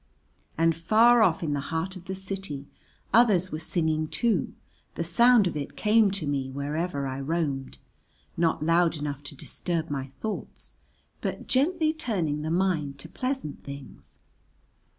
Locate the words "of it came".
5.45-6.09